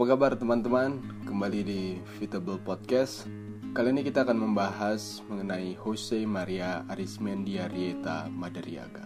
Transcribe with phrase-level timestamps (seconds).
[0.00, 0.96] Apa kabar teman-teman?
[1.28, 3.28] Kembali di Fitable Podcast.
[3.76, 9.04] Kali ini kita akan membahas mengenai Jose Maria Arismendi Arrieta Madariaga.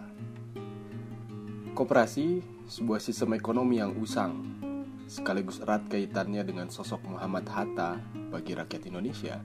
[1.75, 2.39] Koperasi,
[2.71, 4.39] sebuah sistem ekonomi yang usang,
[5.11, 7.99] sekaligus erat kaitannya dengan sosok Muhammad Hatta
[8.31, 9.43] bagi rakyat Indonesia.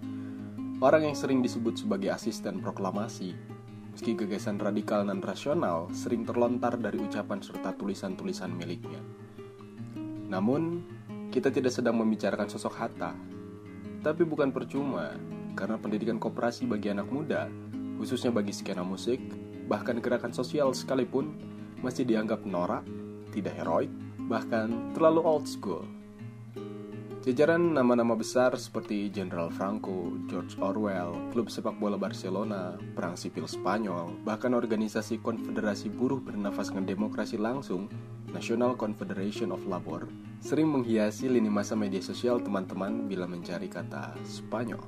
[0.79, 3.35] Orang yang sering disebut sebagai asisten proklamasi,
[3.91, 9.03] meski gagasan radikal dan rasional sering terlontar dari ucapan serta tulisan-tulisan miliknya.
[10.31, 10.87] Namun,
[11.31, 13.14] kita tidak sedang membicarakan sosok Hatta,
[14.03, 15.14] tapi bukan percuma,
[15.55, 17.47] karena pendidikan koperasi bagi anak muda,
[18.03, 19.23] khususnya bagi skena musik,
[19.70, 21.39] bahkan gerakan sosial sekalipun,
[21.81, 22.83] masih dianggap norak,
[23.31, 23.92] tidak heroik,
[24.27, 25.86] bahkan terlalu old school.
[27.20, 34.25] Jajaran nama-nama besar seperti General Franco, George Orwell, klub sepak bola Barcelona, perang sipil Spanyol,
[34.25, 37.92] bahkan organisasi konfederasi buruh bernafaskan demokrasi langsung,
[38.31, 40.06] National Confederation of Labor,
[40.41, 44.81] sering menghiasi lini masa media sosial teman-teman bila mencari kata Spanyol.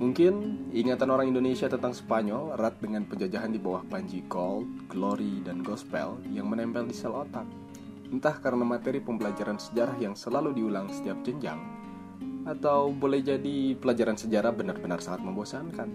[0.00, 5.60] Mungkin ingatan orang Indonesia tentang Spanyol erat dengan penjajahan di bawah Panji Gold, Glory, dan
[5.60, 7.44] Gospel yang menempel di sel otak
[8.10, 11.62] entah karena materi pembelajaran sejarah yang selalu diulang setiap jenjang,
[12.42, 15.88] atau boleh jadi pelajaran sejarah benar-benar sangat membosankan.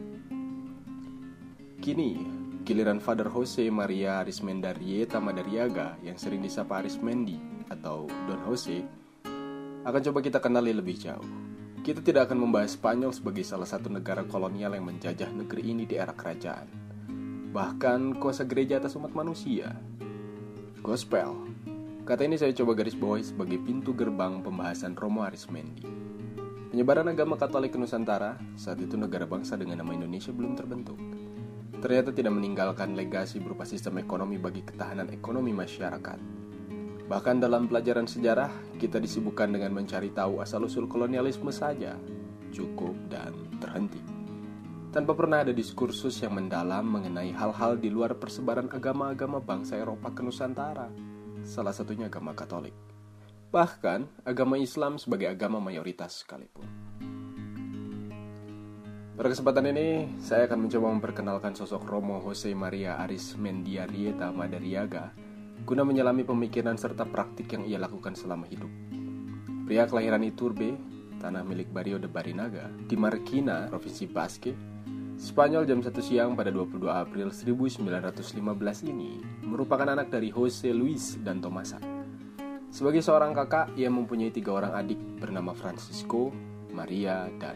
[1.83, 2.23] Kini,
[2.65, 7.37] giliran Father Jose Maria Arismendarieta Madariaga yang sering disapa Arismendi
[7.69, 8.81] atau Don Jose
[9.85, 11.29] akan coba kita kenali lebih jauh.
[11.85, 15.93] Kita tidak akan membahas Spanyol sebagai salah satu negara kolonial yang menjajah negeri ini di
[15.93, 16.65] era kerajaan.
[17.53, 19.77] Bahkan kuasa gereja atas umat manusia.
[20.81, 21.37] Gospel
[22.01, 25.85] Kata ini saya coba garis bawahi sebagai pintu gerbang pembahasan Romo Arismendi.
[26.73, 30.97] Penyebaran agama Katolik ke Nusantara, saat itu negara bangsa dengan nama Indonesia belum terbentuk.
[31.85, 36.17] Ternyata tidak meninggalkan legasi berupa sistem ekonomi bagi ketahanan ekonomi masyarakat.
[37.05, 38.49] Bahkan dalam pelajaran sejarah,
[38.81, 41.93] kita disibukkan dengan mencari tahu asal-usul kolonialisme saja,
[42.49, 44.01] cukup dan terhenti.
[44.89, 50.25] Tanpa pernah ada diskursus yang mendalam mengenai hal-hal di luar persebaran agama-agama bangsa Eropa ke
[50.25, 50.89] Nusantara
[51.45, 52.73] salah satunya agama Katolik.
[53.53, 56.65] Bahkan agama Islam sebagai agama mayoritas sekalipun.
[59.15, 65.15] Pada kesempatan ini, saya akan mencoba memperkenalkan sosok Romo Jose Maria Aris Mendiarieta Madariaga
[65.63, 68.67] guna menyelami pemikiran serta praktik yang ia lakukan selama hidup.
[69.63, 70.75] Pria kelahiran Iturbe,
[71.23, 74.51] tanah milik Barrio de Barinaga, di Marquina, Provinsi Basque,
[75.15, 81.39] Spanyol jam 1 siang pada 22 April 1915 ini merupakan anak dari Jose Luis dan
[81.39, 81.79] Tomasa.
[82.67, 86.35] Sebagai seorang kakak, ia mempunyai tiga orang adik bernama Francisco,
[86.75, 87.55] Maria, dan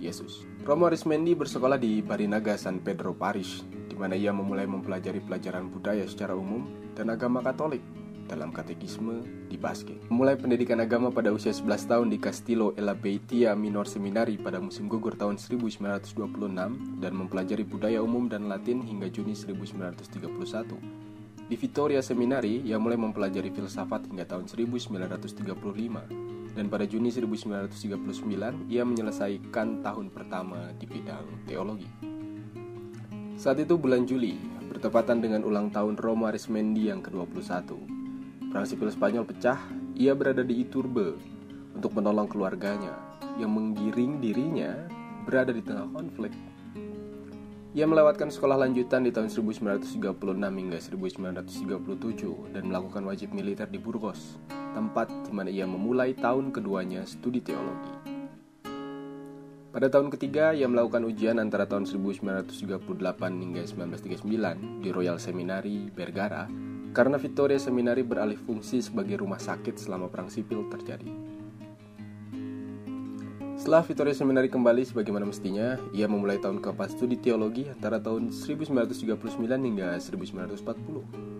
[0.00, 0.44] Yesus.
[0.66, 6.04] Romo Arismendi bersekolah di Barinaga San Pedro Parish, di mana ia memulai mempelajari pelajaran budaya
[6.04, 6.68] secara umum
[6.98, 7.80] dan agama Katolik
[8.26, 9.94] dalam katekisme di Basque.
[10.10, 14.58] Mulai pendidikan agama pada usia 11 tahun di Castillo e la Beitia Minor Seminari pada
[14.58, 21.06] musim gugur tahun 1926 dan mempelajari budaya umum dan Latin hingga Juni 1931.
[21.46, 28.82] Di Vittoria Seminari, ia mulai mempelajari filsafat hingga tahun 1935 dan pada Juni 1939 ia
[28.82, 31.86] menyelesaikan tahun pertama di bidang teologi.
[33.36, 34.40] Saat itu bulan Juli,
[34.72, 37.76] bertepatan dengan ulang tahun Roma Arismendi yang ke-21.
[38.48, 39.60] Perang sipil Spanyol pecah,
[39.92, 41.20] ia berada di Iturbe
[41.76, 42.96] untuk menolong keluarganya
[43.36, 44.88] yang menggiring dirinya
[45.28, 46.32] berada di tengah konflik.
[47.76, 50.00] Ia melewatkan sekolah lanjutan di tahun 1936
[50.32, 54.40] hingga 1937 dan melakukan wajib militer di Burgos,
[54.76, 58.16] tempat di mana ia memulai tahun keduanya studi teologi.
[59.72, 62.80] Pada tahun ketiga, ia melakukan ujian antara tahun 1938
[63.44, 66.48] hingga 1939 di Royal Seminary, Bergara,
[66.96, 71.12] karena Victoria Seminari beralih fungsi sebagai rumah sakit selama perang sipil terjadi.
[73.60, 78.96] Setelah Victoria Seminari kembali sebagaimana mestinya, ia memulai tahun keempat studi teologi antara tahun 1939
[79.44, 81.35] hingga 1940.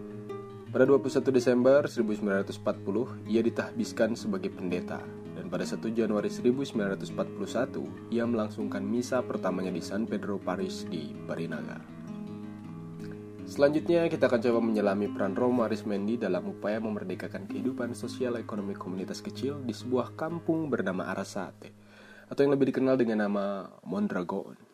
[0.76, 2.52] Pada 21 Desember 1940,
[3.32, 5.00] ia ditahbiskan sebagai pendeta,
[5.32, 11.80] dan pada 1 Januari 1941, ia melangsungkan misa pertamanya di San Pedro Paris di Barinaga.
[13.48, 19.24] Selanjutnya, kita akan coba menyelami peran Romo Arismendi dalam upaya memerdekakan kehidupan sosial ekonomi komunitas
[19.24, 21.72] kecil di sebuah kampung bernama Arasate,
[22.28, 24.65] atau yang lebih dikenal dengan nama Mondragon.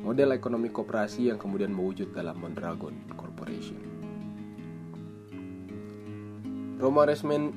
[0.00, 3.78] model ekonomi koperasi yang kemudian mewujud dalam Mondragon Corporation.
[6.80, 7.52] Romo Arismendi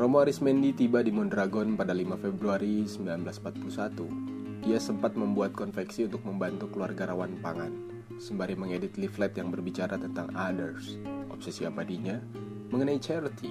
[0.00, 4.64] Romo Arismendi tiba di Mondragon pada 5 Februari 1941.
[4.64, 7.90] Ia sempat membuat konveksi untuk membantu keluarga rawan pangan
[8.20, 11.00] sembari mengedit leaflet yang berbicara tentang others,
[11.32, 12.20] obsesi abadinya,
[12.68, 13.48] mengenai charity,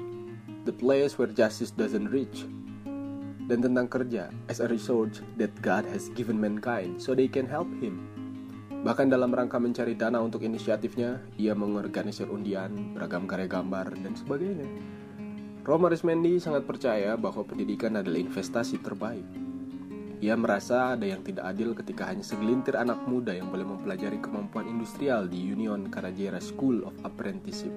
[0.69, 2.45] the place where justice doesn't reach,
[3.49, 7.67] dan tentang kerja as a resource that God has given mankind so they can help
[7.81, 8.05] him.
[8.85, 14.69] Bahkan dalam rangka mencari dana untuk inisiatifnya, ia mengorganisir undian, beragam karya gambar, dan sebagainya.
[15.65, 19.27] Roma Rismendi sangat percaya bahwa pendidikan adalah investasi terbaik
[20.19, 24.67] ia merasa ada yang tidak adil ketika hanya segelintir anak muda yang boleh mempelajari kemampuan
[24.67, 27.71] industrial di Union Carajera School of Apprenticeship,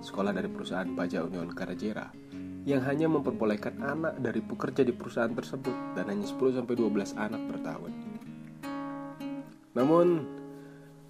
[0.00, 2.08] sekolah dari perusahaan pajak Union Carajera,
[2.66, 6.64] yang hanya memperbolehkan anak dari pekerja di perusahaan tersebut dan hanya 10-12
[7.14, 7.92] anak per tahun.
[9.78, 10.06] Namun,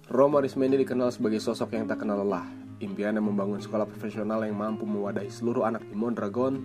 [0.09, 2.45] Roma Rismendi dikenal sebagai sosok yang tak kenal lelah.
[2.79, 6.57] Impiannya membangun sekolah profesional yang mampu mewadahi seluruh anak di Mondragon,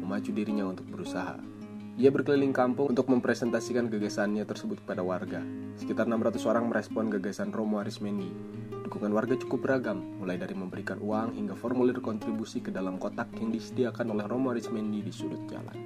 [0.00, 1.36] memacu dirinya untuk berusaha.
[1.98, 5.42] Ia berkeliling kampung untuk mempresentasikan gagasannya tersebut kepada warga.
[5.74, 8.30] Sekitar 600 orang merespon gagasan Romo Arismendi.
[8.88, 13.52] Dukungan warga cukup beragam, mulai dari memberikan uang hingga formulir kontribusi ke dalam kotak yang
[13.52, 15.76] disediakan oleh Romo Arismendi di sudut jalan.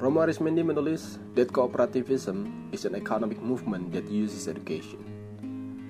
[0.00, 4.96] Romo Arismendi menulis, that cooperativism is an economic movement that uses education.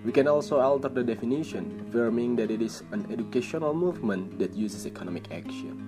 [0.03, 4.83] We can also alter the definition, affirming that it is an educational movement that uses
[4.83, 5.79] economic action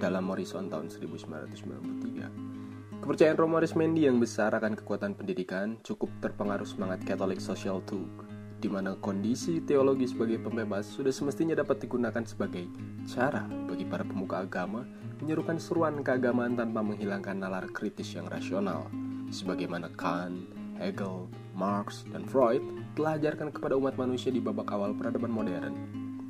[0.00, 3.04] dalam Morrison tahun 1993.
[3.04, 8.27] Kepercayaan Romo Arismendi yang besar akan kekuatan pendidikan cukup terpengaruh semangat Catholic Social Talk,
[8.58, 12.66] di mana kondisi teologi sebagai pembebas sudah semestinya dapat digunakan sebagai
[13.06, 14.82] cara bagi para pemuka agama
[15.22, 18.90] menyerukan seruan keagamaan tanpa menghilangkan nalar kritis yang rasional,
[19.30, 22.62] sebagaimana Kant, Hegel, Marx, dan Freud
[22.94, 25.74] telah ajarkan kepada umat manusia di babak awal peradaban modern,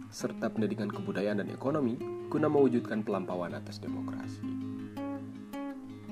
[0.08, 1.96] serta pendidikan kebudayaan dan ekonomi
[2.28, 4.67] guna mewujudkan pelampauan atas demokrasi.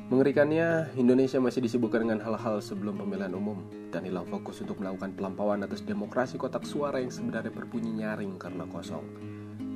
[0.07, 5.67] Mengerikannya, Indonesia masih disibukkan dengan hal-hal sebelum pemilihan umum dan hilang fokus untuk melakukan pelampauan
[5.67, 9.03] atas demokrasi kotak suara yang sebenarnya berbunyi nyaring karena kosong.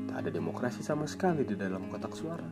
[0.06, 2.47] Tak ada demokrasi sama sekali di dalam kotak suara.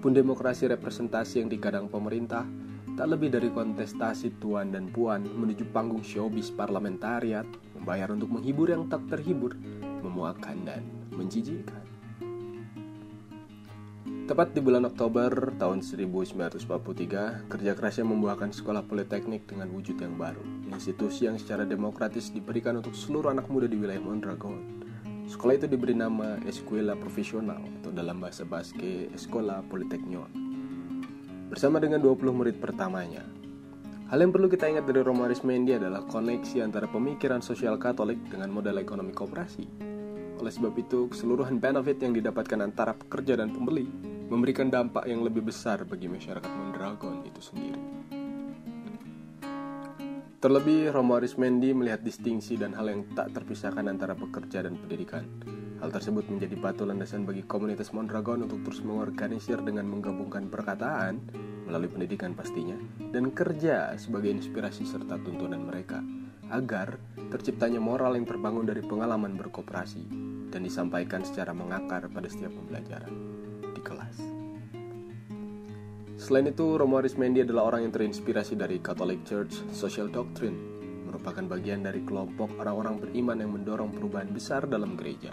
[0.00, 2.48] Pun demokrasi representasi yang digadang pemerintah
[2.96, 7.44] tak lebih dari kontestasi tuan dan puan menuju panggung showbiz parlamentariat,
[7.76, 9.52] membayar untuk menghibur yang tak terhibur,
[10.00, 11.87] memuakkan dan menjijikkan.
[14.28, 20.44] Tepat di bulan Oktober tahun 1943, kerja kerasnya membuahkan sekolah politeknik dengan wujud yang baru,
[20.68, 24.84] institusi yang secara demokratis diberikan untuk seluruh anak muda di wilayah Mondragon.
[25.32, 30.28] Sekolah itu diberi nama Escuela Profesional atau dalam bahasa Baske Escola Politeknion.
[31.48, 33.24] Bersama dengan 20 murid pertamanya.
[34.12, 38.52] Hal yang perlu kita ingat dari Romo Arismendi adalah koneksi antara pemikiran sosial Katolik dengan
[38.52, 39.88] model ekonomi kooperasi.
[40.36, 45.40] Oleh sebab itu, keseluruhan benefit yang didapatkan antara pekerja dan pembeli memberikan dampak yang lebih
[45.40, 47.80] besar bagi masyarakat Mondragon itu sendiri.
[50.38, 55.26] Terlebih, Romo Arismendi melihat distingsi dan hal yang tak terpisahkan antara pekerja dan pendidikan.
[55.82, 61.18] Hal tersebut menjadi batu landasan bagi komunitas Mondragon untuk terus mengorganisir dengan menggabungkan perkataan,
[61.66, 62.78] melalui pendidikan pastinya,
[63.10, 65.98] dan kerja sebagai inspirasi serta tuntunan mereka,
[66.54, 67.02] agar
[67.34, 70.06] terciptanya moral yang terbangun dari pengalaman berkooperasi
[70.54, 73.37] dan disampaikan secara mengakar pada setiap pembelajaran.
[76.28, 80.60] Selain itu, Romo Arismendi adalah orang yang terinspirasi dari Catholic Church Social Doctrine,
[81.08, 85.32] merupakan bagian dari kelompok orang-orang beriman yang mendorong perubahan besar dalam gereja.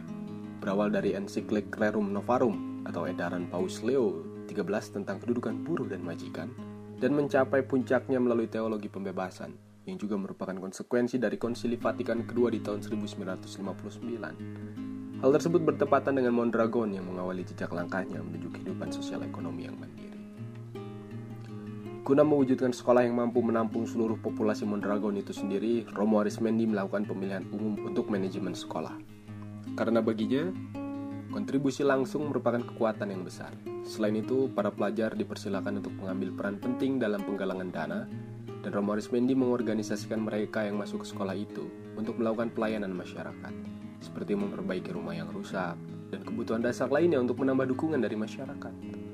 [0.63, 6.47] Berawal dari ensiklik Rerum Novarum atau edaran Paus Leo 13 tentang kedudukan buruh dan majikan,
[7.03, 9.51] dan mencapai puncaknya melalui teologi pembebasan,
[9.83, 15.19] yang juga merupakan konsekuensi dari konsili Vatikan kedua di tahun 1959.
[15.19, 20.14] Hal tersebut bertepatan dengan Mondragon yang mengawali jejak langkahnya menuju kehidupan sosial ekonomi yang mandiri.
[22.05, 27.41] Guna mewujudkan sekolah yang mampu menampung seluruh populasi Mondragon itu sendiri, Romo Arismendi melakukan pemilihan
[27.49, 28.93] umum untuk manajemen sekolah.
[29.73, 30.53] Karena baginya,
[31.33, 33.57] kontribusi langsung merupakan kekuatan yang besar.
[33.81, 38.05] Selain itu, para pelajar dipersilakan untuk mengambil peran penting dalam penggalangan dana,
[38.61, 43.53] dan Romo Arismendi mengorganisasikan mereka yang masuk ke sekolah itu untuk melakukan pelayanan masyarakat
[43.97, 45.73] seperti memperbaiki rumah yang rusak,
[46.13, 49.04] dan kebutuhan dasar lainnya untuk menambah dukungan dari masyarakat.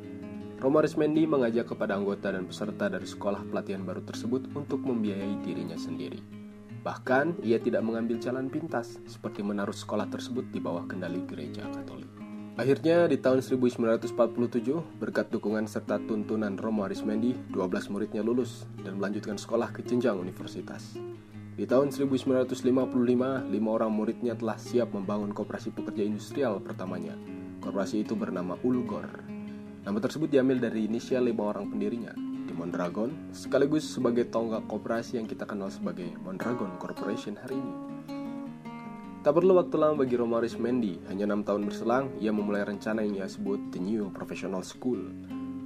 [0.61, 5.73] Romo Arismendi mengajak kepada anggota dan peserta dari sekolah pelatihan baru tersebut untuk membiayai dirinya
[5.73, 6.21] sendiri.
[6.85, 12.05] Bahkan, ia tidak mengambil jalan pintas, seperti menaruh sekolah tersebut di bawah kendali gereja Katolik.
[12.61, 19.41] Akhirnya, di tahun 1947, berkat dukungan serta tuntunan Romo Arismendi, 12 muridnya lulus dan melanjutkan
[19.41, 20.93] sekolah ke jenjang universitas.
[21.57, 27.17] Di tahun 1955, lima orang muridnya telah siap membangun koperasi pekerja industrial pertamanya.
[27.65, 29.30] Koperasi itu bernama Ulgor.
[29.81, 32.13] Nama tersebut diambil dari inisial lima orang pendirinya,
[32.45, 37.73] di Mondragon, sekaligus sebagai tonggak koperasi yang kita kenal sebagai Mondragon Corporation hari ini.
[39.25, 43.25] Tak perlu waktu lama bagi Romo Arismendi, hanya enam tahun berselang, ia memulai rencana yang
[43.25, 45.01] ia sebut The New Professional School.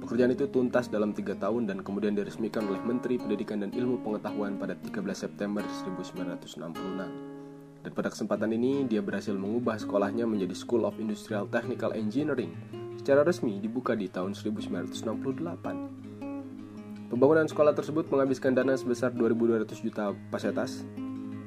[0.00, 4.56] Pekerjaan itu tuntas dalam tiga tahun dan kemudian diresmikan oleh Menteri Pendidikan dan Ilmu Pengetahuan
[4.56, 7.84] pada 13 September 1966.
[7.84, 12.85] Dan pada kesempatan ini, dia berhasil mengubah sekolahnya menjadi School of Industrial Technical Engineering.
[13.06, 17.06] Secara resmi dibuka di tahun 1968.
[17.06, 20.82] Pembangunan sekolah tersebut menghabiskan dana sebesar 2.200 juta pesetas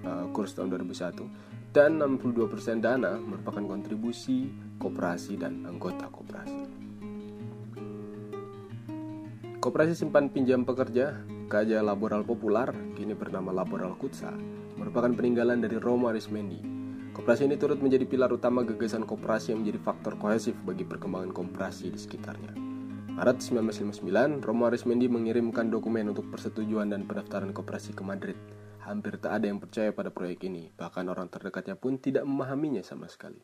[0.07, 1.19] uh, kurs tahun 2001
[1.75, 4.47] dan 62% dana merupakan kontribusi
[4.79, 6.63] koperasi dan anggota koperasi.
[9.59, 14.31] Koperasi simpan pinjam pekerja Kaja Laboral Popular, kini bernama Laboral Kutsa,
[14.79, 16.78] merupakan peninggalan dari Romo Arismendi.
[17.19, 21.91] Koperasi ini turut menjadi pilar utama gagasan koperasi yang menjadi faktor kohesif bagi perkembangan koperasi
[21.91, 22.55] di sekitarnya.
[23.11, 28.39] Maret 1959, Romo Arismendi mengirimkan dokumen untuk persetujuan dan pendaftaran koperasi ke Madrid.
[28.87, 33.11] Hampir tak ada yang percaya pada proyek ini, bahkan orang terdekatnya pun tidak memahaminya sama
[33.11, 33.43] sekali.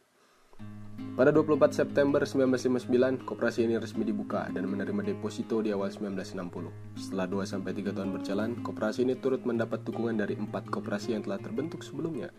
[1.20, 6.72] Pada 24 September 1959, koperasi ini resmi dibuka dan menerima deposito di awal 1960.
[6.96, 11.84] Setelah 2-3 tahun berjalan, koperasi ini turut mendapat dukungan dari empat koperasi yang telah terbentuk
[11.84, 12.32] sebelumnya,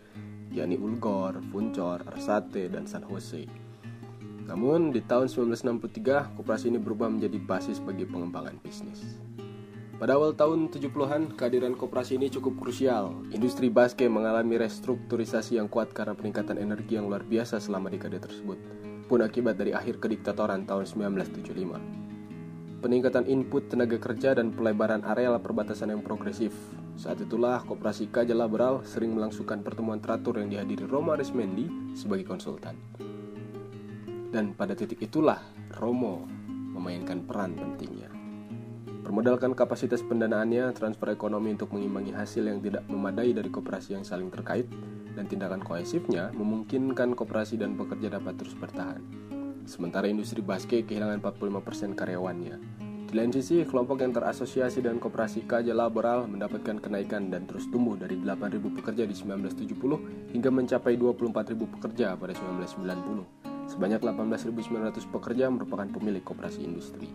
[0.51, 3.47] yakni Ulgor, Funcor, Arsate, dan San Jose.
[4.47, 9.19] Namun, di tahun 1963, koperasi ini berubah menjadi basis bagi pengembangan bisnis.
[9.97, 13.27] Pada awal tahun 70-an, kehadiran koperasi ini cukup krusial.
[13.33, 18.55] Industri basket mengalami restrukturisasi yang kuat karena peningkatan energi yang luar biasa selama dekade tersebut,
[19.09, 22.06] pun akibat dari akhir kediktatoran tahun 1975
[22.87, 26.55] peningkatan input tenaga kerja dan pelebaran areal perbatasan yang progresif.
[26.95, 31.67] Saat itulah Koperasi Kaja Laboral sering melangsungkan pertemuan teratur yang dihadiri Roma Arismendi
[31.99, 32.79] sebagai konsultan.
[34.31, 35.43] Dan pada titik itulah
[35.75, 36.31] Romo
[36.79, 38.07] memainkan peran pentingnya.
[39.03, 44.31] Permodalkan kapasitas pendanaannya, transfer ekonomi untuk mengimbangi hasil yang tidak memadai dari koperasi yang saling
[44.31, 44.71] terkait,
[45.11, 49.03] dan tindakan kohesifnya memungkinkan koperasi dan pekerja dapat terus bertahan.
[49.67, 52.55] Sementara industri basket kehilangan 45% karyawannya.
[53.07, 57.99] Di lain sisi, kelompok yang terasosiasi dengan koperasi Kaja Laboral mendapatkan kenaikan dan terus tumbuh
[57.99, 63.47] dari 8.000 pekerja di 1970 hingga mencapai 24.000 pekerja pada 1990.
[63.67, 67.11] Sebanyak 18.900 pekerja merupakan pemilik koperasi industri.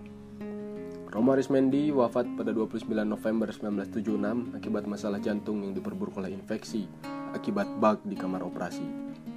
[1.12, 6.88] Roma Arismendi wafat pada 29 November 1976 akibat masalah jantung yang diperburuk oleh infeksi
[7.36, 8.84] akibat bug di kamar operasi.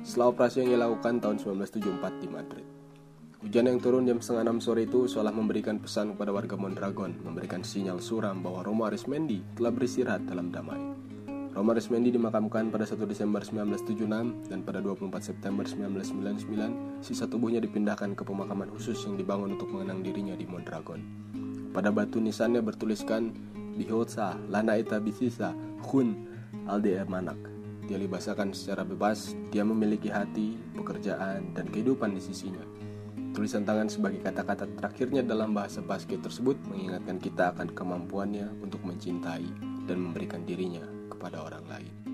[0.03, 2.74] Setelah operasi yang ia lakukan tahun 1974 di Madrid.
[3.45, 7.61] Hujan yang turun jam setengah enam sore itu seolah memberikan pesan kepada warga Mondragon, memberikan
[7.61, 10.81] sinyal suram bahwa Romo Arismendi telah beristirahat dalam damai.
[11.53, 18.11] Roma Resmendi dimakamkan pada 1 Desember 1976 dan pada 24 September 1999 sisa tubuhnya dipindahkan
[18.17, 21.05] ke pemakaman khusus yang dibangun untuk mengenang dirinya di Mondragon.
[21.71, 23.31] Pada batu nisannya bertuliskan
[23.77, 26.27] Bihotsa, Lana Eta Bisisa, Hun,
[26.67, 27.39] Alde Manak.
[27.87, 32.84] Dia dibahasakan secara bebas, dia memiliki hati, pekerjaan, dan kehidupan di sisinya.
[33.35, 39.43] Tulisan tangan sebagai kata-kata terakhirnya dalam bahasa basket tersebut mengingatkan kita akan kemampuannya untuk mencintai
[39.91, 42.04] dan memberikan dirinya kepada orang lain.